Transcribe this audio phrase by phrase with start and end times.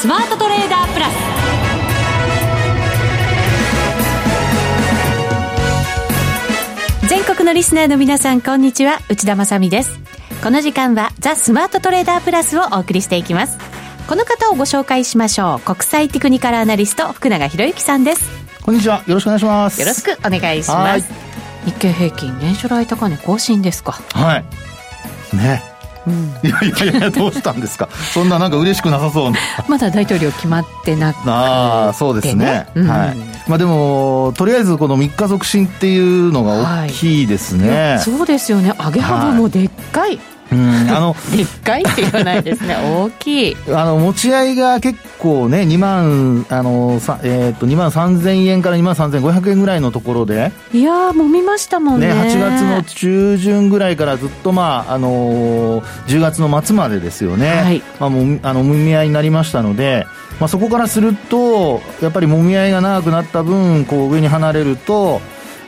[0.00, 1.10] スマートトレーダープラ
[7.02, 7.06] ス。
[7.06, 9.00] 全国のリスナーの皆さんこんにちは。
[9.10, 10.00] 内田まさです。
[10.42, 13.58] この時間はザ・スマートトレーダープラスをお送りしていきます。
[14.08, 15.60] この方をご紹介しましょう。
[15.60, 18.26] 国際テクニカルアナリスト福永博之さんです。
[18.62, 19.04] こんにちは。
[19.06, 19.82] よろしくお願いします。
[19.82, 21.12] よろしくお願いします。
[21.66, 24.00] 日経平均年初来高値更新ですか。
[24.14, 25.36] はい。
[25.36, 25.62] ね
[26.10, 27.88] うん、いやいやいやどうしたんですか？
[28.12, 29.38] そんななんか嬉しくなさそうな。
[29.68, 33.16] まだ大統領決まってなくて、ね、ああそうですね、うん、はい。
[33.48, 38.72] まあでもとりあえずこの3日続伸っていうのが大きいですね、はい、そうですよね。
[38.78, 40.20] 上げ幅もでっかい、はい
[40.52, 42.76] うん、あの でっかいって言わないですね。
[42.82, 43.56] 大きい。
[43.68, 50.52] あの持ち合いが結構ね2万あのさ、えー、っと2万3000円から2万3500円ぐらいのところで。
[50.72, 52.08] いやもみましたもんね。
[52.08, 60.06] ね8月の中旬ぐらいからずっとまああの10月の末までですよね、はい、まあ、もあのもみ合いになりましたので。
[60.38, 65.20] まあ、そこからするとやっぱりもみ合いが長くなった分こう上に離れると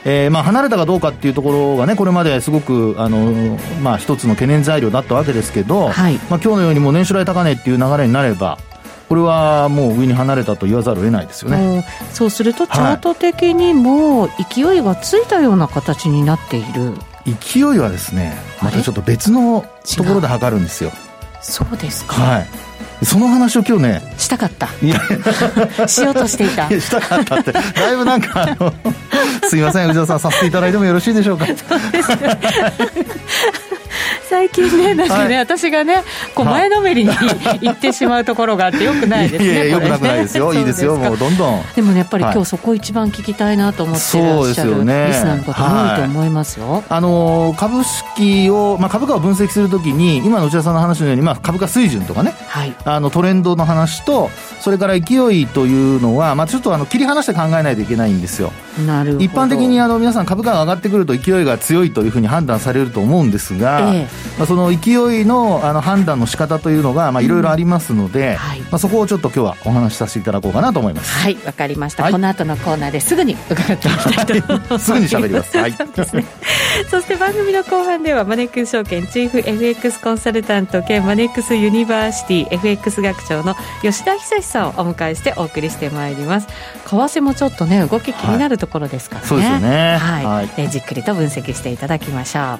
[0.05, 8.57] えー、まあ離れたかどうかっていうところがね、これまですごく、あの、まあ一つの懸念材料だったわけですけど、はい、まあ今日のようにもう年初来高値っていう流れになれば、
[9.09, 11.85] これはもう上に離れたと言わざるを得ないですよね。
[12.11, 16.93] そうすると、チャート的にも勢いがついたような形になっている。
[17.25, 19.65] 勢いはですね、またちょっと別の
[19.97, 20.91] ところで測るんですよ。
[21.41, 22.15] そうですか。
[22.15, 22.47] はい。
[23.01, 24.69] その話を今日ねしたかった。
[24.81, 24.99] いや
[25.87, 26.67] しようとしていた。
[26.71, 27.51] い したかったって。
[27.51, 28.73] だいぶなんかあの
[29.47, 31.45] すいません内田さんさせていただいてもよろしいでしょうか。
[31.51, 32.09] そうです
[34.29, 36.03] 最近ね、なんかね、はい、私がね、
[36.35, 37.11] こう前のめりに
[37.61, 39.53] 行ってしまうところがあって、よくないですね。
[39.53, 40.53] いやいや、よくなくないですよ。
[40.53, 41.61] いいですよ、もうどんどん。
[41.75, 46.71] でもね、やっぱり今日そこ一番聞きたいなと思ってらっしゃる、ね、リスナーの方多いと思いますよ。
[46.71, 58.51] はい、あの株式を、まあ、株価を分析するときに、今の内田さんの話のように、まあ、株価水準とかね、はい、あのトレンドの話と、それから勢いというのは、まあ、ちょっとあの切り離して考えないといけないんですよ。
[58.87, 71.11] なる一般的にあの皆さん株価が上がってくると勢いが強いというふうに判断されると思うんですが、ええ、まあ、その勢いのあの判断の仕方というのがいろいろありますので、うんはい、まあ、そこをちょっと今日はお話しさせていただこうかなと思います。
[71.13, 75.71] はいわかりました、はい、この後のコーナーですぐに伺っていきたいと思います、 すぐに喋ります、はい、
[76.13, 76.25] ね。
[76.89, 86.47] そして番組の後半ではマネックス証券チーフ FX コンサルタント兼マネックスユニバーシティ FX 学長の吉田恒さんをお迎えしてお送りしてまいります。
[86.47, 89.97] 為替もちょっとね動き気になるところですからね、そうですよね。
[89.97, 92.59] はい、はい、じっくりと分析していただきましょう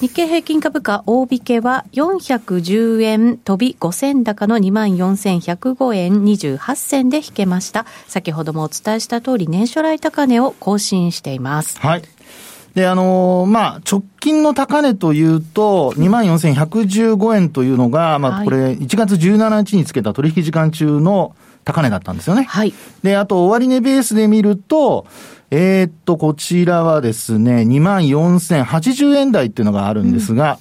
[0.00, 7.84] 日経平均株価大引けは410円飛び5銭高の24,105円28銭で引けました。
[8.06, 11.80] 先ほどもお伝えした通り年初来高値を更新しています。
[11.80, 12.02] はい。
[12.74, 21.34] で、あのー、まあ、直近の高値というと、24,115円というのが、まあ、これ、1月17日につけた取引時間中の
[21.68, 22.44] 高値だったんですよね。
[22.44, 22.72] はい。
[23.02, 25.06] で、あと、終値ベースで見ると、
[25.50, 30.58] えー、っと、こちらはですね、24,080円台っていうのがあるんですが、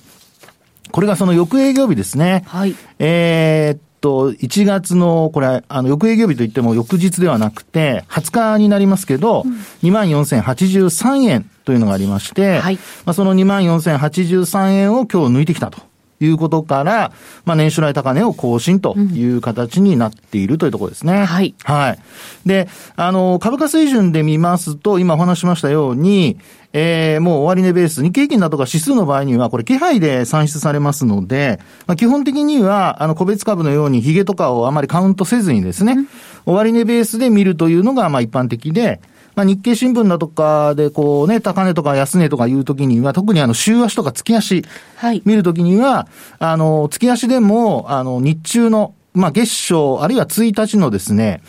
[0.86, 2.44] うん、これがその翌営業日ですね。
[2.48, 2.76] はい。
[3.00, 9.54] えー、っと、1月の、これ、あの、翌営業日といっても翌日ではなくて、20日になりますけど、うん、
[9.90, 12.76] 24,083円というのがありまして、はい。
[13.06, 15.80] まあ、その24,083円を今日抜いてきたと。
[16.20, 17.12] いうことから、
[17.46, 21.14] まあ、年初来高値を更新という形になっているというところですね。
[21.14, 21.56] うん、はい。
[21.64, 22.00] はい。
[22.48, 26.38] で、あの、株価水準で見ますと、今お話しましたように、
[26.74, 36.08] えー、もう終値ベース、日経平均だとか指数の場合には、これ、気配で算出されますので、まあ、基本的には、あの、個別株のように、ヒゲとかをあまりカウントせずにですね、うん、
[36.46, 39.00] 終値ベースで見るというのが、まあ、一般的で、
[39.38, 45.22] まあ、日経新聞だとかで、こうね、高値とか安値とかいうときには、特にあの、週足とか月足、はい。
[45.26, 46.08] 見るときには、
[46.40, 51.44] あの、月足でも、あの、日中の、まあ、月賞、あるいは1日のですね、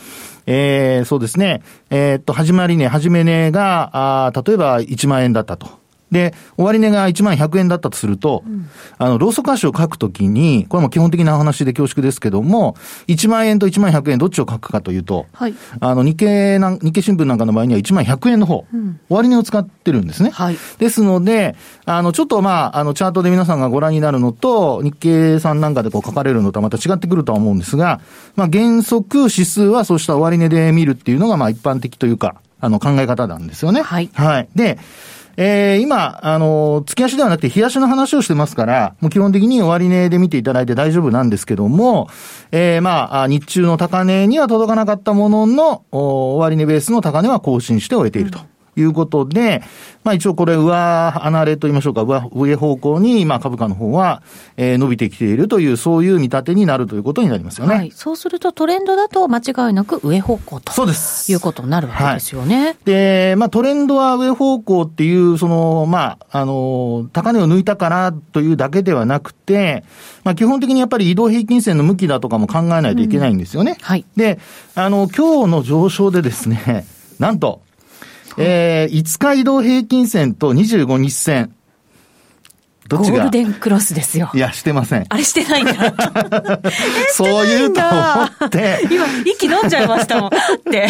[0.45, 5.79] えー、そうですね、えー、っと、始まり値、始め値が、あ例えば1万円だったと。
[6.11, 12.75] で、終値が1万100円だったとすると、うん、あの、ローソク足を書くときに、これも基本的な話で恐縮ですけども、
[13.07, 20.31] 1万円と1万100円どっちを書くかというと、はい、あの、日経な、日経新聞なんかの場合には1万100円の方、うん、終値を使ってるんですね。
[20.31, 28.01] はい、ですので、あの、ちょっとまあ、あの、チャートで皆さんがご覧になるのと、日経さんなんかでこう書かれるのとはまた違ってくるとは思うんですが、
[28.35, 33.81] まあ、原則指数はそうした終値で見るっていうのがまあ一般的というか、あの、考え方なんですよね。
[33.81, 34.09] はい。
[34.13, 34.49] はい。
[34.55, 34.77] で、
[35.41, 42.09] えー、今、あの、月足ではなくて、日足の話をしてますから、もう基本的に終値で見ていただいて大丈夫なんですけども、
[42.51, 48.39] えー、まあ、日中の高値には届かなかったものの、終値ベースの高値は更新して終えていると。
[48.39, 49.61] うんいうことで、
[50.03, 54.21] まあ一応これ上離れと言いましょうか、上、上方向に、まあ株価の方は、
[54.57, 57.75] えー、伸びてきているという、そういう見立てになるということになりますよね。
[57.75, 57.91] はい。
[57.91, 60.71] そうするとトレンドだと間違いなく上方向と。
[60.71, 61.31] そうです。
[61.31, 62.65] いうことになるわけですよね。
[62.65, 69.83] はい、で、まあトレンドは上方向っていう、その、まあ、あの、高値を抜いたからというだけではなくて、
[70.23, 73.71] まあ基本的にやっぱり移動平均線の向きだとかも考えないといけないんですよね。
[73.71, 74.05] うん、はい。
[74.15, 74.39] で、
[74.75, 76.85] あの、今日の上昇でですね、
[77.19, 77.61] なんと、
[78.37, 81.53] えー、5日移動平均線と25日線。
[82.87, 83.17] どっちが？
[83.17, 84.31] ゴールデンクロスですよ。
[84.33, 85.05] いや、してません。
[85.09, 85.73] あれしてないんだ。
[87.13, 88.79] そう言うと思って。
[88.89, 90.29] 今、息飲んじゃいましたもん。
[90.29, 90.31] っ
[90.71, 90.87] て。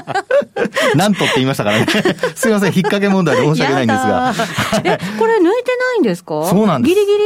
[0.96, 1.86] なんとって言いましたからね。
[2.34, 4.34] すいません、引っ掛け問題で申し訳ないんですが。
[4.84, 6.46] え、これ抜いてないんですか？
[6.48, 6.94] そうなんです。
[6.94, 7.18] ギリギリ？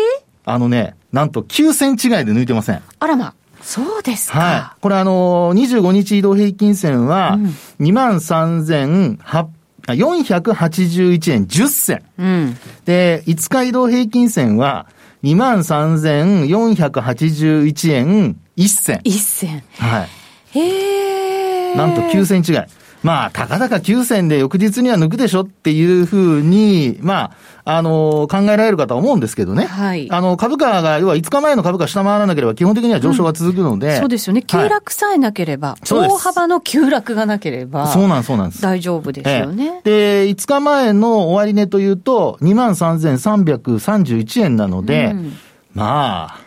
[0.46, 2.82] あのね、なんと9センチ違いで抜いてません。
[2.98, 3.34] あらま。
[3.64, 4.38] そうですか。
[4.38, 4.80] はい。
[4.80, 7.38] これあのー、25日移動平均線は、
[7.80, 9.48] 23,800
[9.86, 12.02] 481円10銭。
[12.18, 12.56] うん。
[12.84, 14.86] で、5日移動平均線は
[15.24, 19.00] 23,481円1銭。
[19.04, 19.62] 1銭。
[19.78, 20.06] は
[20.54, 20.58] い。
[20.58, 21.76] へえ。
[21.76, 22.56] なんと9銭違い。
[23.04, 27.32] まあ、たかだか9銭で翌日には抜くでしょっていうふうに、ま
[27.64, 29.66] あ、あの、考えられるかと思うんですけどね。
[29.66, 30.10] はい。
[30.10, 33.88] あの、株価が、要は5日前の株価下回らなければ基本的には上昇が続くので。
[33.88, 34.40] うん、そうですよね。
[34.40, 37.88] 急落さえなければ、はい、大幅の急落がなければ。
[37.88, 38.62] そうなんそうなんです。
[38.62, 39.82] 大丈夫ですよね。
[39.84, 45.36] ええ、で、5日前の終値というと、23,331円なので、うん、
[45.74, 46.38] まあ、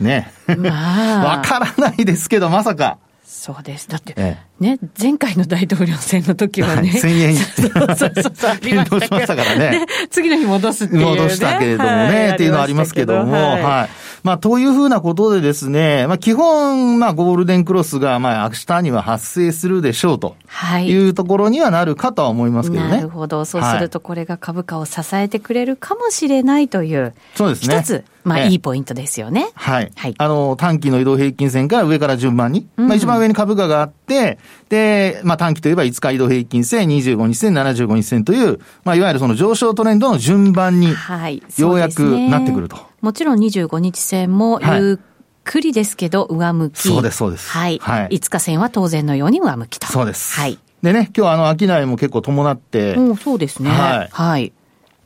[0.00, 0.32] ね。
[0.58, 1.24] まあ。
[1.38, 2.98] わからないですけど、まさか。
[3.36, 3.88] そうです。
[3.88, 6.88] だって、ええ、ね、前回の大統領選の時はね。
[6.88, 9.86] 1000円そうそうそう、変動しましたからね。
[10.08, 14.03] 次の日戻すっていう、ね、戻したけれどもね、はい、っていうのはありますけども、はい、はい。
[14.24, 20.34] まあ、というふうなことでですね、まあ、基本、まあ、ゴールデンクロスが、まあ、明日には発生するでしょうと。
[20.46, 20.88] はい。
[20.88, 22.90] いうところにはなるかとは思いますけどね。
[22.90, 23.44] なるほど。
[23.44, 27.12] そうすると、これが株価を支えてくれるかもしれないという。
[27.34, 27.76] そうですね。
[27.76, 29.50] 一つ、まあ、いいポイントですよね。
[29.54, 29.92] はい。
[29.94, 30.14] はい。
[30.16, 34.38] あの、短期の移動平均線から上から順番に、まあ、一番上に株価があって、
[34.70, 41.42] で、まあ、短期といえば5日移動平均線、25日線、75日線という、まあ、いわゆるその上昇トレンドの順番に、はい。
[41.58, 42.93] ようやくなってくると。
[43.04, 44.98] もちろん25日線もゆっ
[45.44, 46.88] くりですけど上向き。
[46.88, 47.50] そうです、そうです。
[47.50, 47.78] はい。
[47.78, 49.86] はい、5日線は当然のように上向きと。
[49.86, 50.34] そうです。
[50.40, 50.58] はい。
[50.82, 52.94] でね、今日あの、商いも結構伴って。
[52.94, 53.70] うん、そうですね。
[53.70, 54.08] はい。
[54.10, 54.52] はい。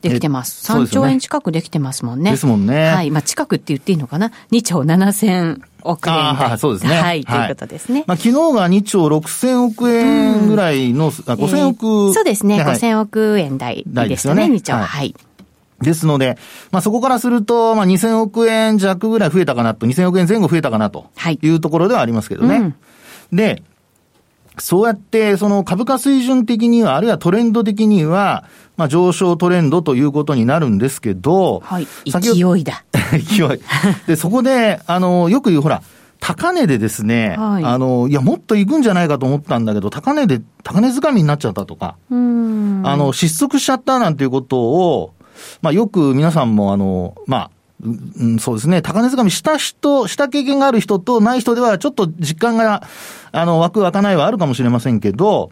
[0.01, 0.71] できてます。
[0.71, 2.31] 3兆円近くできてますもんね。
[2.31, 2.85] ですもんね。
[2.85, 3.11] はい。
[3.11, 6.95] まあ、近くって言っていいのかな ?2 兆7千億円はい、そうですね。
[6.95, 8.05] はい、ということですね。
[8.07, 12.61] まあ、昨日が2兆6千億円ぐらいの、あ、5千億、そうですね。
[12.63, 14.73] 5千億円台ですよね、2兆。
[14.75, 15.13] はい。
[15.81, 16.37] ですので、
[16.71, 21.07] まあ、そこからすると、まあ、2000億円弱ぐらい増えたかなと、2000億円前後増えたかなと
[21.41, 22.49] いうところではありますけどね。
[22.49, 22.75] はいうん、
[23.31, 23.63] で、
[24.57, 28.45] そうやって、その株価水準的には、あるいはトレンド的には、
[28.77, 32.83] まあ、上昇トレンドということになるんですけど、はい、勢いだ。
[33.11, 33.59] 勢い。
[34.07, 35.81] で、そこで、あの、よく言う、ほら、
[36.19, 45.13] 高値でですね、はい、あの、いや、もっと行くんじゃないかと思ったんだけど、高値で、高値掴みになっちゃったとか、あの、失速しちゃったなんていうことを、
[45.61, 48.81] まあ、よく皆さんも、あの、まあ、うん、そうですね。
[48.81, 52.83] 高値掴みした人、した経験がある人とない人では、ちょっと実感が、
[53.31, 55.51] あの、湧く湧かないはあるかもしれませんけど、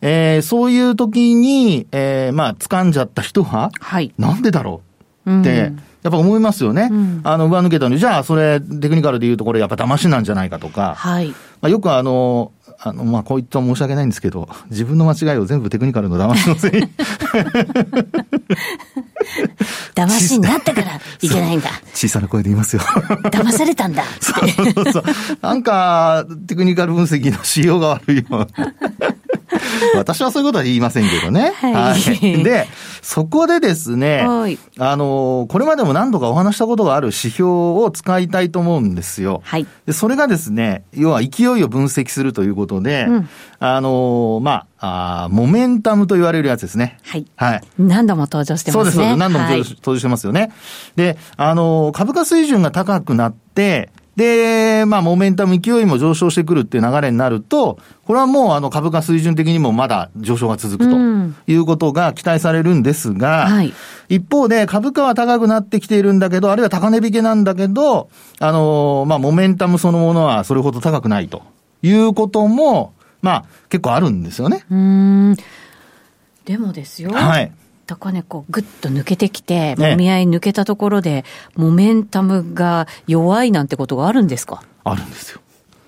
[0.00, 4.12] えー、そういう時に、えー、まあ、掴んじゃった人は、はい。
[4.18, 4.82] なんでだろ
[5.26, 6.88] うって、うんやっぱ思いますよね。
[6.90, 10.94] うん、あの、上抜けたのに、じゃあ、それ、テクニカルで言うと、これ、やっぱ騙しなんじゃないかとか。
[10.96, 11.28] はい。
[11.28, 16.70] まあ、よくあの、あの、まあ、こういった申し訳ないんですけど、自分の間違いを全部テクニカルの騙しのせい
[19.94, 21.70] 騙しになったからいけないんだ。
[21.94, 22.82] 小さな声で言いますよ。
[23.30, 24.04] 騙されたんだ。
[24.20, 25.04] そうそうそう。
[25.40, 28.46] なんか、テクニカル分析の仕様が悪いよ。
[29.94, 31.52] 私はそういうことは言いませんけどね。
[31.60, 31.72] はい。
[31.74, 32.68] はい、で、
[33.02, 39.40] そこでですね、はいあの、これまでも何度かお話したことがある指標を使いたいと思うんですよ。
[39.44, 39.66] はい。
[39.86, 43.28] で、それがですね、要は勢いを分析するということで、うん
[43.60, 46.98] あの、まあ、あーモメンタムと言われるやつですね。
[47.02, 47.26] はい。
[47.34, 47.62] はい。
[47.78, 49.10] 何度も登場してそうです、ますね。
[49.10, 49.18] そうです。
[49.18, 50.52] 何度も登場してますよね。
[50.94, 63.72] で、あの、株価水準が高くなって、で、まあ、モメンタム勢いも上昇してくるっていう流れになると、これはもう、あの、株価水準的にもまだ上昇が続くとうんいうことが期待されるんですが、はい
[64.10, 68.08] 一方で株価は高くなってきているんだけど、あるいは高値引けなんだけど、
[68.40, 71.42] あの、まあ、モメンタムそのものはそれほど高くないと
[71.82, 74.64] いうことも、まあ、結構あるんですよね。
[74.70, 74.76] うー
[75.32, 75.36] ん。
[76.46, 77.10] でもですよ。
[77.10, 77.52] はい。
[77.88, 81.24] 高値こうぐっと抜けてきて、ねもみ合い抜けたところで、
[81.56, 84.62] モメンタムが弱いなんてことがあるんですか？
[84.84, 85.40] あるんですよ。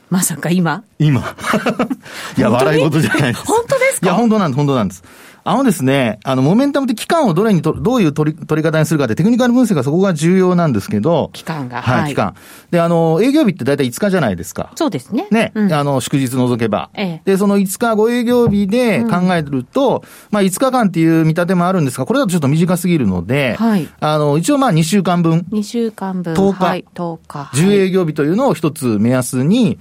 [0.08, 0.82] まさか今？
[0.98, 1.20] 今。
[2.38, 3.44] いや、笑い事じゃないです。
[3.46, 4.06] 本当ですか？
[4.06, 5.04] いや、本当なんです、本当なんです。
[5.44, 12.34] あのですね、あの、モメンタムって期間をどれにと、どういう取り、取り方にするかってテクニカル分析がそこが重要なんですけど、期間がはい、はい期間。
[12.70, 14.72] で、あの、営業日って大体5日じゃないですか。
[14.74, 15.26] そうですね。
[15.30, 16.90] ね、うんあの、祝日除けば。
[16.94, 26.34] ええで、その5日5営業日で考えると、まあ5日間っていう見立てもあるんですが、これだとちょっと短すぎるので、はいあの、一応まあ2週間分、2週間分。
[26.34, 27.38] 10日はい、10日。
[27.54, 29.78] 10はい営業日というのを一つ目安に、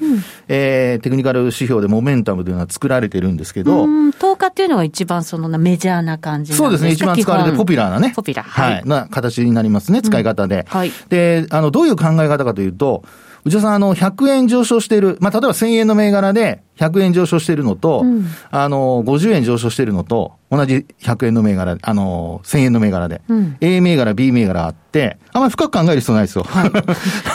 [0.47, 6.89] えーテクニカル指標でモメンタムというのは作られてるんですけど、うん、10日っていうのが一番そのメジャーな感じそうですね。
[6.89, 8.13] か一番使われてるポピュラーなね。
[8.15, 8.63] ポピュラーは。
[8.63, 10.01] はいいな形になりますね。
[10.01, 10.65] 使い方で。
[10.70, 13.03] はいで、あの、どういう考え方かというと、
[13.46, 15.18] 内田さん、あの、100円上昇している。
[15.22, 26.46] まあ、例えば1000円の銘柄で100円上昇しているのと、うんあの、50円上昇しているのと、同じ100円の銘柄、あの、1000円の銘柄で、うん A 銘柄、B 銘柄あって、あんまり深く考える必要ないですよ。
[26.51, 26.63] あ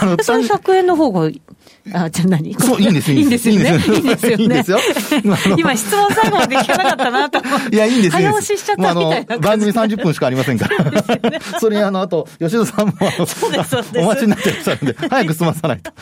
[0.04, 1.30] のそれ単100円の方が、
[1.92, 2.54] あ、じゃあ何？
[2.54, 3.76] そう、いいんです、いいんですよね。
[3.76, 4.42] いいんですよね。
[4.42, 4.78] いいんですよ。
[5.58, 7.76] 今質問最後まで聞かなかったなと思って。
[7.76, 8.30] いや、いいんです、いいん早。
[8.30, 11.40] 押ししちゃったみたいな番組30分しかありませんから。
[11.60, 12.94] それにあの、あと、吉田さんも、
[13.98, 15.92] お待ちになってらっしゃるんで、早く済まさないと。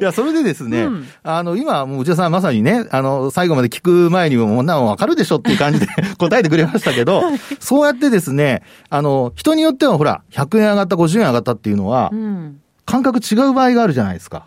[0.00, 5.86] いや、それでですね、うんあの、今、もう内田さんまさにね、あの、最後まで聞く前にも、もうな、わかるでしょっていう感じで
[6.18, 7.22] 答えてくれましたけど、
[7.60, 12.60] そうやってですね、あの、人によってはほら、100円上がった、50円上がったっていうのはう、ん。
[12.90, 14.46] 感覚違う場合があるじゃないですか。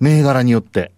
[0.00, 0.92] 銘柄によって。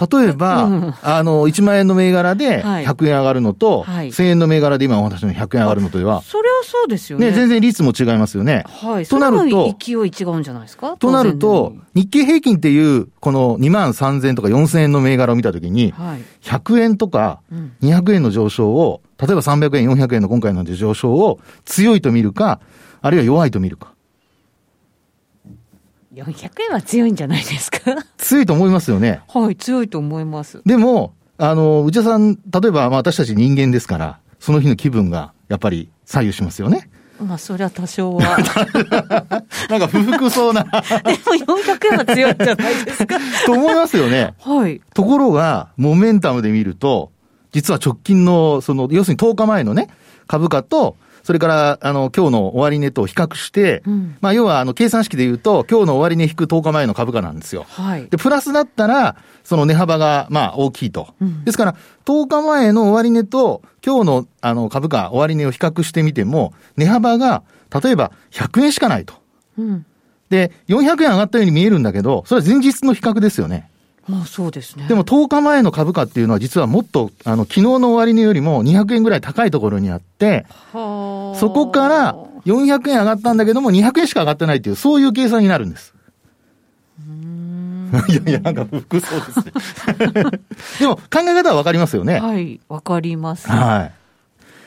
[0.00, 7.26] 例えば、うんあの、1万円の銘柄ではい100円上がるのと、はい1000円の銘柄で今お話の100円上がるのとでは、それはそうですよね。
[7.26, 8.64] ね、全然率も違いますよね。
[8.66, 9.06] はい。
[9.06, 10.96] となると勢い違うんじゃないですか？
[10.96, 16.22] となると日経平均っていう、この2万3000とか4000円の銘柄を見たときに、のはい。
[16.40, 22.60] 100円とかうん200円の上昇を、例えば300円、400円の今回の上昇を強いと見るか、
[23.02, 23.92] あるいは弱いと見るか。
[26.14, 27.78] 400円は強いんじゃないですか？
[28.18, 29.20] 強いと思いますよね。
[29.28, 30.60] はい、強いと思います。
[30.66, 36.90] でも、あの、内田さん、例えば、まあ私たち人間ですから、その日の気分が、やっぱり左右しますよね。
[37.20, 38.38] まあ、それは多少は。
[39.68, 43.18] なんか不服そうな、でも400円は強いんじゃないですか？
[43.46, 44.34] と思いますよね。
[44.40, 44.80] はい。
[44.94, 47.12] ところが、モメンタムで見ると、
[47.52, 49.88] 実は直近の、その、要するに10日前のね、
[50.26, 57.66] 株価と、それから、あの、今日の終値と比較して、うんまあ、要は、あの、計算式で言うと、今日の終値引く10日前の株価なんですよ。
[57.68, 58.06] はい。
[58.08, 61.14] で、プラスだったら、その値幅が、まあ、大きいと。
[61.20, 67.42] うんですから、10日前の終値と、今日の、あの、株価、終値を比較してみても、値幅が、
[67.82, 69.14] 例えば、100円しかないと。
[69.58, 69.86] うん。
[70.28, 73.69] で、400円上がったように見えるんだけど、それは前日の比較ですよね。
[74.10, 74.86] まあ、そうですね。
[74.88, 85.94] でも10日前の株価っていうのは実はもっと、あの、昨日の終値よりも200円ぐらい高いところにあって、はあそこから400円上がったんだけども200円しか上がってないっていう、そういう計算になるんです。
[88.08, 89.52] いやいや、なんか服そうですね。
[90.80, 92.20] でも考え方はわかりますよね。
[92.20, 93.48] はい、わかります。
[93.48, 93.92] はい。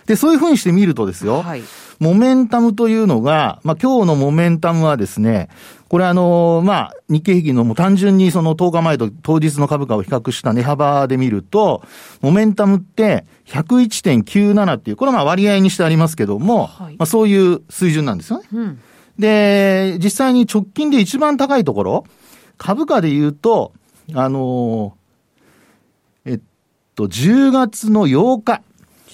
[0.08, 1.64] で、そういうふうにして見るとですよ、はい。
[2.00, 5.48] モメンタムというのが、まあ、今日のモメンタムはですね、
[5.94, 11.84] これあのまあ、日経平均のもう単純にその10日前と当日の株価を比較した値幅で見ると、
[12.20, 18.48] モメンタムって101.97っていう、これはまあ割合にしてありますけども、はいまあ、そういう水準なんですよね。
[18.52, 18.80] うん。
[19.20, 22.06] で、実際に直近で一番高いところ、
[22.58, 23.72] 株価で言うと、
[24.16, 24.98] あの
[26.26, 26.40] えっ
[26.96, 28.64] と、10月の8日。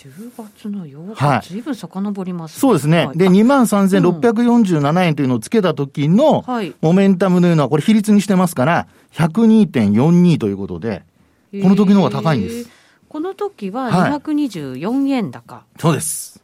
[0.07, 3.09] 10月の8はい日、ずいぶん遡りますねそうですね。
[3.15, 11.03] で、はいあ23,647円というのをつけた時のはい、モメンタムというのは、これ比率にしてますから、102.42ということで、
[11.51, 12.69] この時の方が高いんです。
[13.09, 15.63] この時ははい224円高。
[15.79, 16.38] そうです。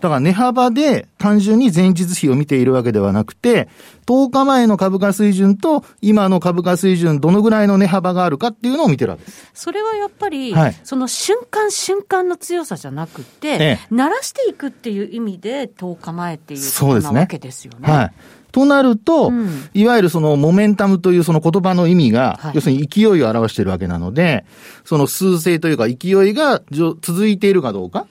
[0.00, 3.68] だから値幅で単純に前日比を見ているわけではなくて、
[4.06, 9.50] 10日前の株価水準と今の株価水準、どのぐらいの値幅があるかっていうのを見てるわけです。
[9.52, 17.92] それはやっぱり、はいその瞬間瞬間の強さじゃなくて、ええ慣らしていくっていう意味で10日前っていうことなわけですよね。
[17.92, 18.12] はい。
[18.52, 24.46] となると、うんいわゆるそのモメンタムというその言葉の意味が、はい要するに勢いを表しているわけなので、
[24.84, 26.62] その数勢というか勢いが
[27.02, 28.06] 続いているかどうか。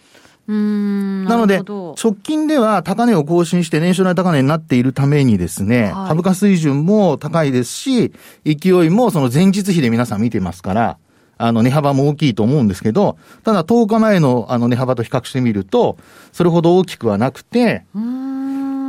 [0.47, 8.13] なので、直近では高値を更新して年初来高値になっているためにですね、はい株価水準も高いですし、
[8.45, 10.97] 勢いもその前日比で皆さん見てますから、
[11.37, 15.97] あの値幅も大きいと思うんですけど、ただ10日前のあの値幅と比較してみると、
[16.31, 17.85] それほど大きくはなくて、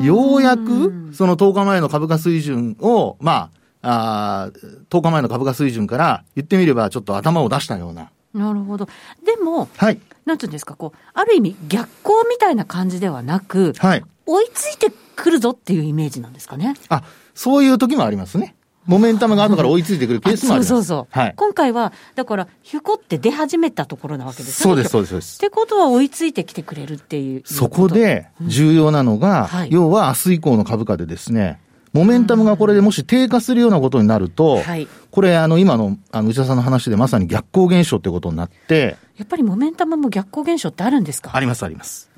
[0.01, 3.51] ようやく、その10日前の株価水準を、ま
[3.83, 8.11] あ、あー10日前の株価水準から言ってみればちょっと頭を出したような。
[8.35, 8.87] なるほど。
[9.25, 9.99] でも、はい。
[10.29, 14.05] なんていうんですか、こう、ある意味逆行みたいな感じではなく、はい。
[14.27, 16.75] 追いついてくるぞっていうイメージなんですかね。
[16.91, 17.03] あ、
[17.35, 18.55] そういう時もありますね。
[18.85, 20.69] モメンタムが後から追いついてくるケースもあります。
[20.69, 21.19] そうそうそう。
[21.19, 21.35] はい。
[21.37, 24.77] 今回は、だから、ひゅこって出始めたところなわけですよね。
[24.77, 25.37] そうです、そうです、そうです。
[25.37, 27.43] ってことは追いついてきてくれるっていう。
[27.45, 31.59] そこで重要なのが、はい要は明日以降の株価でですね、
[31.99, 41.35] モメンタムがこれでもし低下するようなことになると、はいこれあの今のあの内田さんの話でまさに逆行現象ってことになって、やっぱりモメンタムも逆行現象ってあるんですか？
[41.35, 42.09] ありますあります。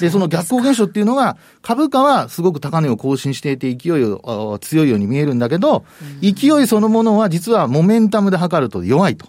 [0.00, 5.84] で、その逆行現象っていうのが、株価はすごく高値を更新していて勢いをあ強いように見えるんだけど、
[6.22, 9.26] 勢いそのものは実はモメンタムで測ると弱いと。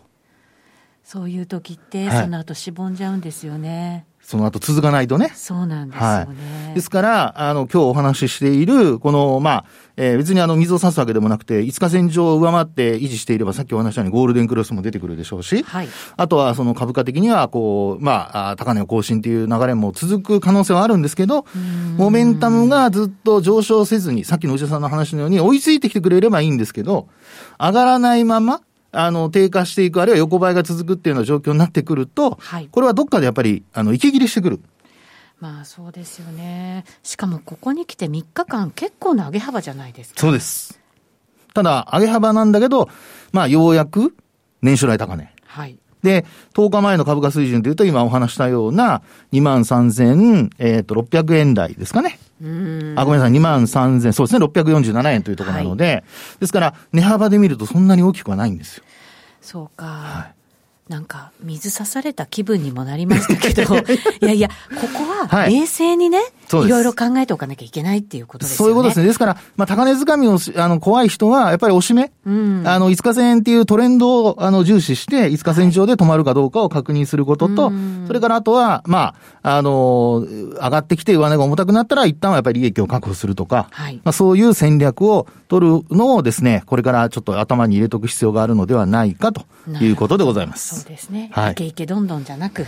[1.03, 4.05] そういう時って、はいその後しぼんじゃうんですよね。
[4.29, 5.31] その後続かないとね。
[5.33, 6.71] そうなんですよはね。
[6.73, 6.75] い。
[6.75, 9.65] ですから、あの、今日お話ししている、この、まあ、
[9.97, 15.87] えー別にあの、水を差すわけでもなくて、5日線上を上回って維持していれば、さっきお話したようにゴールデンクロスも出てくるでしょうし、はい。
[16.15, 21.47] あとはその株価的には、こう、まあ、あ高値を更新っていう流れも続く可能性はあるんですけど、
[21.97, 27.07] モメンタムがずっと上昇せずに、さっきの内田さんの話のように追いついてきてくれればいいんですけど、
[27.59, 34.59] 上がらないまま、あの、低下していく、あるいは横ばいが続くっていうような状況になってくると、はいこれはどっかでやっぱり、あの、息切れしてくる。
[35.39, 36.83] まあそうですよね。
[37.01, 40.19] しかもここに来て3日間結構な上げ幅じゃないですか。
[40.19, 40.79] そうです。
[41.53, 42.89] ただ、上げ幅なんだけど、
[43.31, 44.15] まあ、ようやく、
[44.61, 45.33] 年初来高値。
[45.45, 45.79] はい。
[46.03, 49.01] で、10日前の株価水準というと、今お話したような、
[49.33, 52.19] 2万3000、えっ、と、600円台ですかね。
[52.41, 52.99] うーん。
[52.99, 56.03] あ、ごめんなさい、2万3000、そうですね、647円というところなので、
[56.39, 58.83] ですから、値幅で見るとそんなに大きくはないんですよ。
[59.41, 60.33] そうか。
[60.87, 63.77] なんか、水刺された気分にもなりましたけど、
[64.21, 65.53] いやいや、ここははい。
[65.53, 68.57] 冷静にね、そうですいろいろ考えておかなきゃいけないっていうことですよね。
[68.57, 69.05] そういうことですね。
[69.05, 72.11] ですから、まあ、高値掴みをし、あの、怖い人は、やっぱり押し目。
[72.25, 89.45] うんあの、5日線っていうトレンドを、あの、重視して、5日線上で止まるかどうかを確認することと、うんそれからあとは、まあ、あの、上がってきて上値が重たくなったら、一旦はやっぱり利益を確保するとか、はいまあ、そういう戦略を取るのをですね、これからちょっと頭に入れとく必要があるのではないかと
[89.79, 90.87] いうことでございまそうす。
[90.87, 91.29] ですね。
[91.31, 92.65] はいイケイケどんどんじゃなく、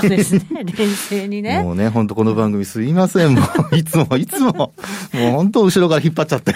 [0.00, 0.42] そうですね。
[0.78, 1.62] 冷静にね。
[1.64, 3.07] もうね、本当この番組すいません。
[3.16, 3.40] も
[3.72, 4.72] う、 いつもいつも、も
[5.14, 6.54] う本当後ろから引っ張っちゃって。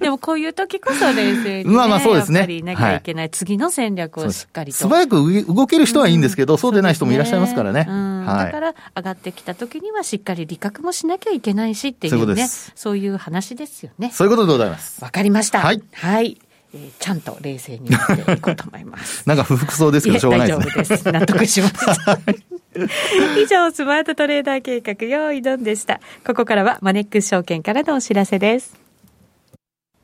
[0.00, 1.76] でもこういう時こそ冷静に、ね。
[1.76, 4.78] まあまあそうですねやっぱりなきゃいけない、次の戦略をしっかりと。
[4.78, 7.86] 素早く動ける人はいいんですけど、そうでない人もいらっしゃいますからね。
[7.88, 8.44] うんはい。
[8.46, 14.10] だから上がってきた時にはしっかり理覚もしなきゃいけないしっていそういううね、ことですそういう話ですよね。
[14.12, 15.02] そういうことでございます。
[15.02, 15.60] わかりました。
[15.60, 16.38] はいはい。
[16.74, 19.22] えーちゃんと冷静になっていこうと思います。
[19.28, 20.64] なんか不服そうですけど、しょうがないですね。
[20.66, 21.12] 大丈夫です。
[21.12, 22.18] 納得しました。
[23.38, 26.00] 以上、スマートトレーダー計画、用意ドンでした。
[26.26, 28.76] ここからはマネックス証券からのお知らせです。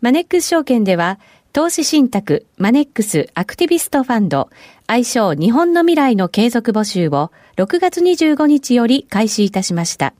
[0.00, 1.18] マネックス証券では、
[1.52, 4.50] 投資信託マネックスアクティビストファンド
[4.88, 10.14] 愛称日本の未来の継続募集を6月25日より開始いたしました。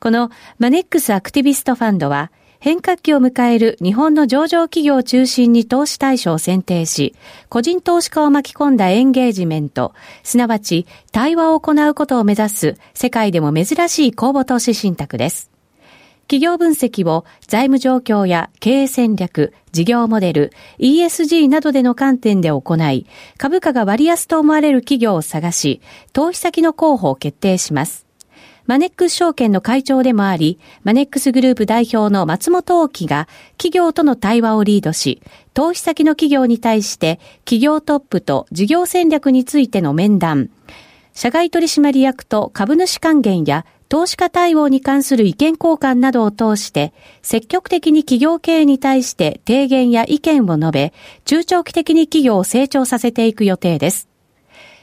[0.00, 2.30] このマネックスアクティビストファンドは
[2.60, 7.14] 変革期を迎える日本の上場企業を中心に投資対象を選定し、
[7.48, 15.50] 個人投資家を巻き込んだエンゲージメント、すなわち対話を行うことを目指す世界でも珍しい公募投資信託です。
[16.24, 23.06] 企業分析を財務状況や経営戦略、事業モデル、ESG などでの観点で行い、
[23.38, 25.80] 株価が割安と思われる企業を探し、
[26.12, 28.09] 投資先の候補を決定します。
[28.66, 35.22] マネックス証券の会長でもあり、マネックスグループ代表の松本大樹が企業との対話をリードし、
[35.54, 40.50] 投資先の企業に対して企業トップと事業戦略についての面談、
[41.12, 50.92] 社外取締役と株主還元や投資家対応に関する意見交換などを通して、積極的に企業経営に対して提言や意見を述べ、
[51.24, 54.09] 中長期的に企業を成長させていく予定です。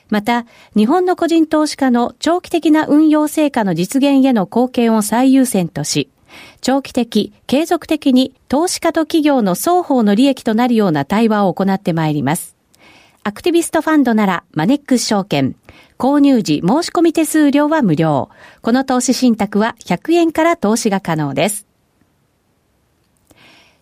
[0.10, 6.10] また、日本の個人投資家の長期的な運用成果の実現への貢献を最優先とし、
[6.62, 12.56] 長期的、継続的に投資家と企業の双方の利益となるような対話を行ってまいります。
[13.24, 15.56] アクティビストファンドならマネックス証券。
[15.98, 18.30] 購入時申し込み手数料は無料。
[18.62, 21.67] この投資信託は100円から投資が可能です。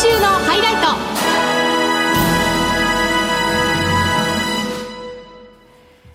[0.00, 0.80] 今週のハイライト。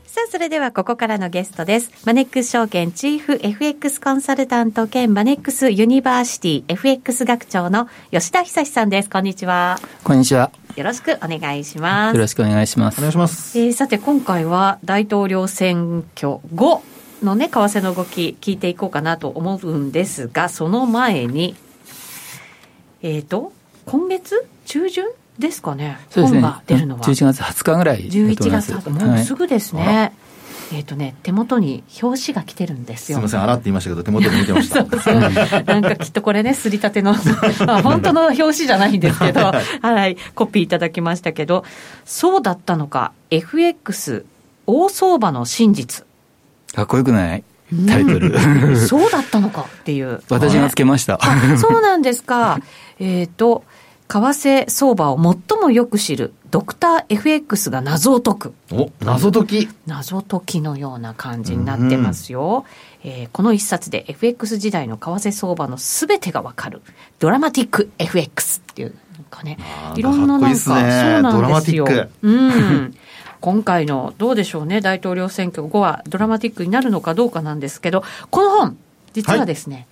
[0.06, 1.92] さあ、それではここからのゲストです。
[2.06, 9.10] マネックス証券チーフ FX コンサルタント兼マネックスユニバーシティ FX 学長の吉田恒さんです。
[9.10, 9.78] こんにちは。
[10.06, 10.50] こんにちは。
[10.78, 12.16] よろしくお願いします。
[12.16, 13.00] よろしくお願いします。
[13.00, 13.60] お願いします。
[13.60, 16.84] えー、さて、今回は大統領選挙後
[17.22, 21.58] のね、為替の動き聞いていこうかなと思うんですが、その前に、
[23.02, 23.52] えっ、ー、と、
[23.86, 25.06] 今月中旬
[25.40, 27.02] ですかね、そうですね、本が出るのは。
[27.02, 29.86] 11月20日ぐらい11月、もうすぐですね。
[29.86, 30.12] はい
[30.72, 33.18] えっ、ー、とね、手元に表紙が来てるんですよ。
[33.18, 34.86] すみません、洗って言いましたけど、手元に見てました。
[34.90, 35.30] そうそうな
[35.80, 39.42] んかきっとこれね、すりたての、ま あ、本当の表紙じゃないんですけど、
[39.82, 41.64] はい、コピーいただきましたけど、
[42.06, 44.26] そうだったのか、FX
[44.66, 46.06] 大相場の真実。
[46.74, 47.44] かっこよくない？
[47.88, 50.22] タイトル、うん、そうだったのかっていう。
[50.30, 51.20] 私がつけました。
[51.58, 52.60] そうなんですか。
[53.00, 53.64] えっ、ー、と、
[54.14, 58.54] 為替相場を最もよく知るドクター FX が謎を解く。
[58.72, 59.70] お、謎解き。
[59.88, 62.64] 謎解きのような感じになってますよ。
[63.04, 66.84] うん、えー、この一冊で FX 時代の為替相場のすべてがわかる。
[67.18, 69.58] ドラマティック FX っていう、なんかね、
[69.96, 71.88] いろんななんか、そうなんですよ。
[72.22, 72.94] うん。
[73.42, 78.78] 今回のどうでしょうね、大統領選挙後はドラマティックになるのかどうかなんですけど、この本、
[79.14, 79.86] 実はですね、はい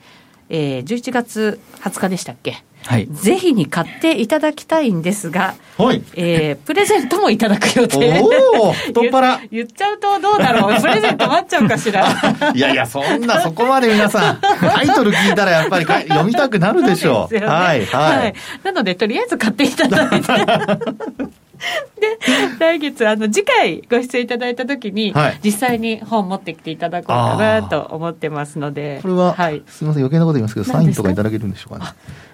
[0.53, 2.61] えー、11月20日でしたっけ？
[2.83, 8.19] はい、ぜひに買っていただきたいんですが、はい、えー、プレゼントもいただく予定。
[8.21, 10.77] おお太っ腹言っちゃうとどうだろう？
[10.81, 12.07] プレゼント待っちゃうかしら？
[12.55, 17.35] いやいや、そんな、そこまで皆さん、タイトル聞いたらやっぱり 読みたくなるでしょう。
[17.35, 18.33] うね、はい、はい、はい。
[18.63, 20.27] なので、とりあえず買っていただいて。
[21.99, 22.17] で、
[22.59, 28.99] 来月、あの、次回ご出演いただいたときに、はい、実際に本持ってきていただこうかなと思ってますので。
[29.01, 31.91] これは、はい、すみません、余計なこと言いますけど、サインとかいただけるんでしょうかね。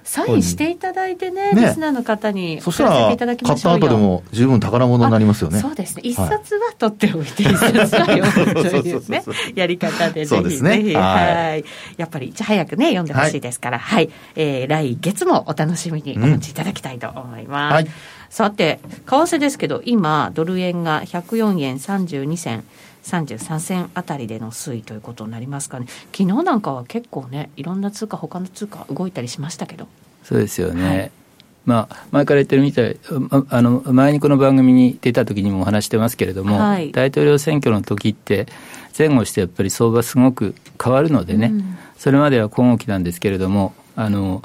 [0.08, 5.60] サインしていただいてね、ねリスナーの方にそしたら、買った後でも十分宝物になりますよね。
[5.60, 6.02] そうですね。
[6.06, 11.66] 一冊は取っておいて、一冊は読むというね、やり方でぜひ、ね、ぜひ、はい。
[11.98, 14.10] やっぱりいち早くね、読んでほしいですから、はい。
[14.38, 17.74] えー、来月もお楽しみにお待ちいただきたいと思います。
[17.74, 17.88] はい。
[18.30, 22.64] さて、為替ですけど、今、ドル円が104円32銭。
[23.08, 29.88] 33銭あたりでの推移ということになりますかね、昨日なんかは結構ね、いろんな通貨、他の通貨、動いたりしましたけど。
[30.24, 31.12] そうですよね、はい、
[31.66, 32.98] まあ、前から言ってるみたい、
[33.50, 38.48] あの前にこの番組に出た時にもお話してますけれども、はい、大統領選挙の時って、
[38.98, 44.44] 前後してやっぱり相場、すごく変わるのでね、うん、それまでは今後期なんですけれども、あの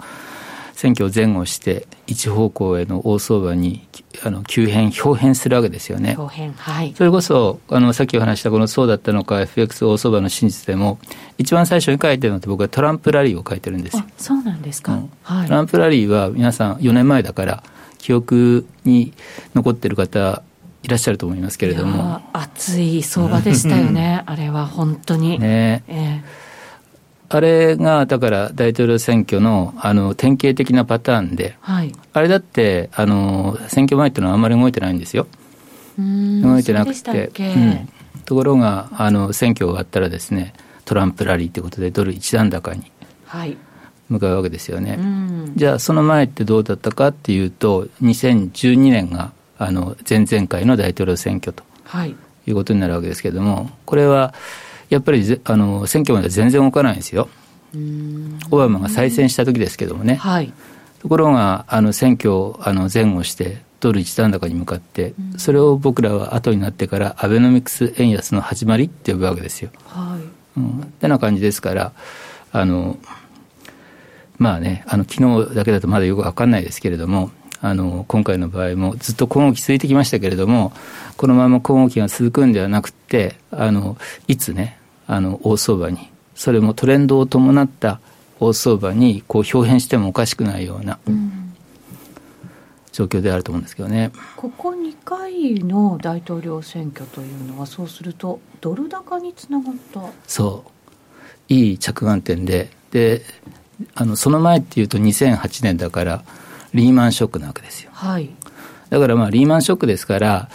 [0.74, 3.87] 選挙を前後して一方向への大相場に
[4.24, 6.16] あの急変表変するわけですよね。
[6.16, 10.98] はい、それこそあのさっきお話したこのそうだったのか FX 大相場の真実でも
[11.38, 14.04] 一番最初に書いてるのって僕はトランプラリーを書いてるんですよ。
[14.18, 15.11] そうなんですか、うん。
[15.22, 17.62] はい、トランプラリーは皆さん4年前だから
[17.98, 19.12] 記憶に
[19.54, 20.42] 残ってる方
[20.82, 22.20] いらっしゃると思いますけれども。
[22.32, 24.22] 熱い相場でしたよね。
[24.26, 25.38] あれは本当に。
[25.38, 25.85] ね。
[25.87, 26.41] えー
[27.35, 35.27] あれがだから大統領選挙のあの典型的なパターンで、はい、あれだってあの選挙前っていうのはあんまり動いてないんですよ。
[35.99, 37.88] 動いてなくて、うん、
[38.27, 40.53] ところがあの選挙終わったらですね
[40.85, 42.92] トランプラリーということでドル一段高に
[44.11, 44.90] 向かうわけですよね。
[44.90, 52.14] はい、じゃあその前ってどうだったかっていうと2012年があの前々回の大統領選挙と、はい、
[52.47, 54.35] いうことになるわけですけれどもこれは
[54.92, 57.28] やっぱりあの選挙まで全然動かないんですよ。
[58.50, 60.16] オバマが再選した時ですけどもね。
[60.16, 60.52] はい、
[61.00, 69.70] ところがあの選挙をあの前後してドル一段高に向かって、それを僕らは後になってからアベノミクス円安の始まりって呼ぶわけですよ。
[69.87, 70.18] は
[70.57, 71.92] い、うん、ってな感じですから
[72.52, 72.98] あの
[74.37, 77.31] まあねあの昨日だけだとまだよく分かんないですけれども
[77.62, 80.72] あの今回の場合もずっと今後期続いてきましたけれども、
[81.16, 88.00] このまま今後期が続くんではなくて、あのいつね、あの大相場に、それもトレンドを伴った
[88.40, 90.98] 大相場にこう表変してもおかしくないような。
[92.92, 94.12] 状況であると思うんですけどね。
[94.36, 100.02] ここ2回の大統領選挙というのは、そうすると、ドル高につながった。
[100.26, 101.52] そう。
[101.52, 103.22] いい着眼点で、で
[103.94, 106.24] あのその前っていうと2008年だから、
[106.74, 107.90] リーマンショックなわけですよ。
[107.92, 108.30] はい、
[108.90, 110.48] だからまあリーマンショックですから、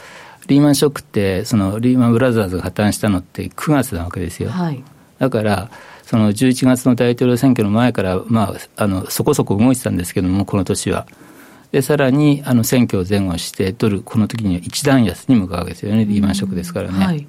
[0.47, 4.49] リーマンショックって、そのリーマンブラザーズが破綻したのって9月なわけですよ。
[4.49, 4.83] はい、
[5.19, 5.69] だから、
[6.03, 11.05] その11月の大統領選挙の前から、まあ、あのそこそこ動いてたんですけども、この年は。
[11.71, 17.05] で、さらにあの選挙を前後して、ドル、この時には一段安に向かうわけですよね、リーマンショックですからね。
[17.05, 17.27] はい、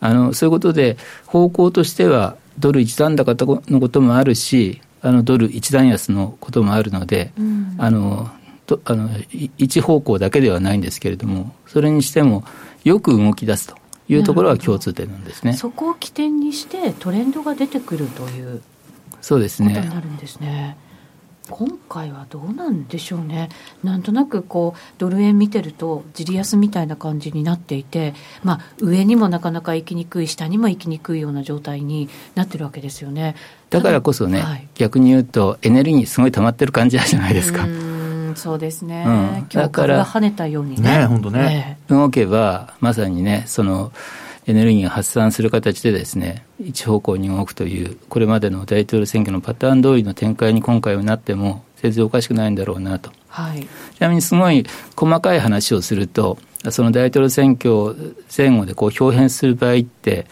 [0.00, 8.30] あのそういうことで、方向としては、ドル一段高のこともあるし、あのドル一段安のこともあるので、うん、あの
[8.66, 9.10] とあの
[9.58, 12.44] 一方向だけではないんですけれども、それにしても、
[12.84, 13.74] よく動き出すと
[14.08, 18.62] いうところは共通点なんですねそこを起点にして、トレンドが出てくるという
[19.20, 19.70] そうですね。
[19.70, 20.76] ことになるんですね。
[21.50, 23.48] 今回はどうなんでしょうね、
[23.82, 33.34] なんとなくこうドル円見てると、じり安みたいな感じになっていて、まあ、上にもなかなか行きにくい、下にも行きにくいような状態になってるわけですよね
[33.68, 37.66] だからこそね、はい、逆に言うと、エネルギーすごい溜まってる感じじゃないですか。
[38.36, 43.92] そうですね、うん、だから跳ねたようにね、ね本当ね、動けば、まさにね、その
[44.46, 53.10] エネルギーが発散する形でですね、一方向に動くという、これまでの大統領選挙のパターン通りの展開に今回はなっても、全然おかしくないんだろうなと。
[53.28, 54.64] はい、ちなみにすごい
[54.96, 56.38] 細かい話をすると、
[56.70, 60.26] その大統領選挙前後でこう表変する場合って、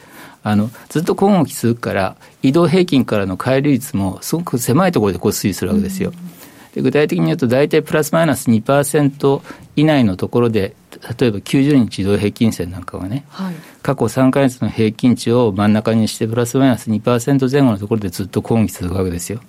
[0.45, 6.11] あのずっと今後期続くから、移動平均からの乖離率もすごく狭いところでこう推移するわけですよ。
[6.11, 6.42] うん
[6.75, 9.43] で具体的に言うと、大体プラスマイナス2%
[9.77, 10.75] 以内のところで、
[11.19, 19.41] 例えば90日移動平均線なんかはね、はい、過去3か月の平均値を真ん中にして、プラスマイナス2%前後のところでずっと今期続くわけですよ。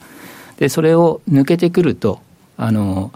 [0.58, 2.20] で、それを抜けてくると、
[2.58, 3.12] あの、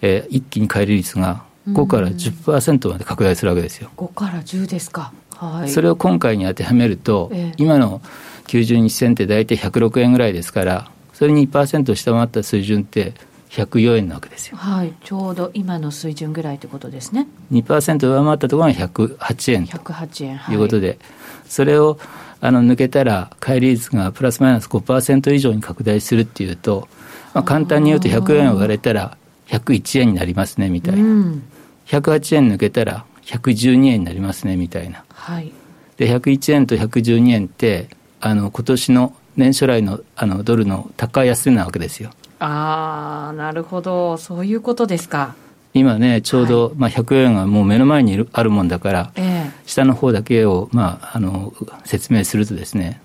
[0.00, 3.90] えー、一気に乖離率が5から10%まで拡大するわけですよ。
[3.96, 5.12] 5から10ですか。
[5.36, 8.00] はい、それを今回に当てはめると、え今の
[8.46, 13.14] 90日線って大体106円ぐらいですから、それに2%下回った水準って、
[13.50, 14.56] 104円なわけですよ。
[14.56, 17.26] はい、ちょうど今の水準ぐらいということですね。
[17.52, 20.98] 2%上回ったところが108円108円、ということで、はい、
[21.46, 21.98] それを
[22.40, 26.88] あの抜けたら、乖離率がプラスマイナス5%以上に拡大するっていうと、
[27.34, 29.16] まあ、簡単に言うと100円を割れたら
[29.48, 31.42] 101円になりますねみたいな、うん、
[31.86, 35.04] 108円抜けたら112円になりますねみたいな。
[35.12, 35.52] はい、
[35.96, 37.88] で101円と112円って
[38.20, 42.10] あの今年の年初来のあのドルの高い安値なわけですよ。
[42.40, 45.34] ああ、なるほど、そういうことですか。
[45.72, 51.52] 今ね、ちょうど、はい、まあ、100円がもう目の前にあるもんだから、えー、下の方だけを、まあ、あの
[51.84, 53.00] 説明するとですね、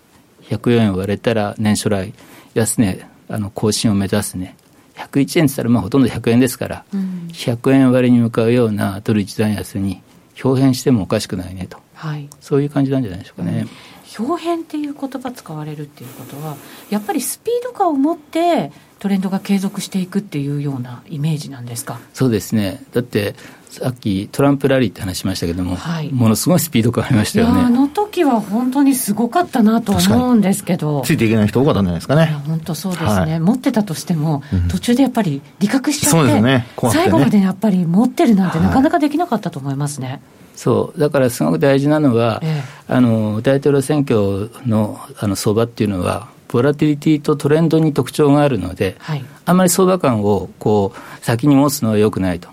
[0.49, 2.13] 104円割れたら年初来
[2.53, 4.55] 安値あの更新を目指すね、
[4.95, 10.01] 101円って言ったらまあほとんど100円ですから、うん、100円割れに向かうようなドル一段安に
[10.43, 13.59] 表変してもおかしくないねと、はい、そういう感じなんじゃないでしょうかね。
[13.59, 13.69] うん
[14.17, 16.55] 表変っていう言葉使われるっていうことは
[16.89, 21.99] やっぱりスピード感を持ってトレンドが継続していくっていうようなイメージなんですか？
[22.13, 22.81] そうですね。
[22.93, 23.35] だって
[23.69, 27.59] さっきトランプラリーって話しましたけども、はい、ものすごいスピード感ありましたよね。
[27.59, 31.01] あの時は本当にすごかったなと思うんですけど。
[31.01, 32.27] ついていけない人多かったんじゃないですかね。
[32.47, 36.41] 本当そうですね、はい、持ってたとしても、途中でやっぱり利確しちゃって、そうですね。
[36.59, 40.19] ね、最後までやっぱり持ってるなんてなかなかできなかったと思いますね、はい
[40.55, 40.99] そう。
[40.99, 52.49] だからすごく大事なのは、ええ、あの大統領選挙のあの相場っていうのは、ボラティリティとトレンドに特徴があるので、はい、あんまり相場感をこう先に持つのはよくないと。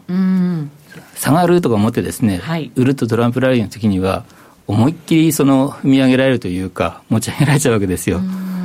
[1.16, 4.24] 下がるとか思ってですね、はい、売るとトランプラリーの時には、
[4.66, 8.20] 思いっきりその踏み上げられるというか、持ち上げられちゃうわけですよ。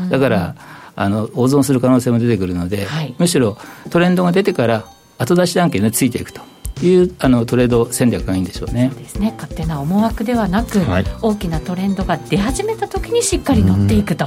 [0.10, 0.56] だから
[0.96, 3.58] あの大損する可能性も出てくるので、はい、むしろ
[3.92, 4.86] トレンドが出てから
[5.20, 6.42] 後出し案件でついていくと。
[6.86, 8.92] いうあのトレード戦略がいいんでしょうね。
[8.96, 9.34] ですね。
[9.38, 14.26] 勝手な思惑ではなく、はい、大きなトレンドが出始めた時にしっかり乗っていくと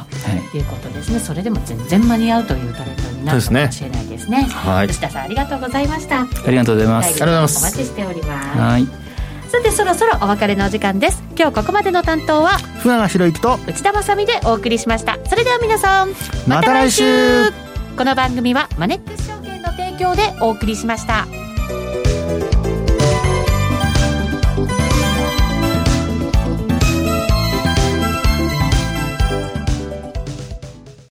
[0.54, 0.58] い。
[0.58, 4.42] うことですね、それでも全然間に合うというトレンドになるかもしれないですね。
[4.42, 6.22] はい、吉田さんありがとうございました。
[6.22, 7.22] ありがとうございます。
[7.22, 8.58] お待ちしております。
[8.58, 8.86] はい。
[9.48, 11.22] さてそろそろお別れのお時間です。
[11.36, 15.18] 今日ここまでの担当は船川博之と内田まさでお送りしました。
[15.26, 16.10] それでは皆さん
[16.46, 17.70] また来週。
[18.00, 21.39] この番組はマネックス証券の提供でお送りしました